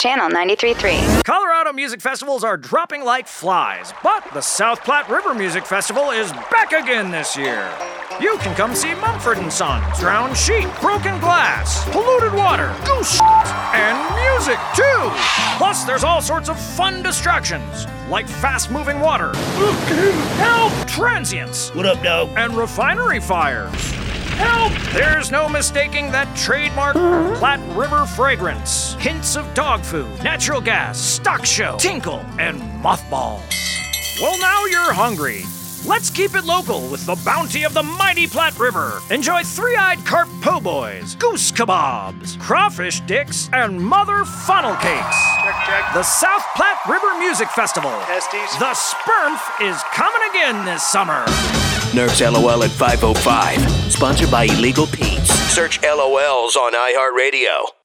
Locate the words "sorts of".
16.20-16.58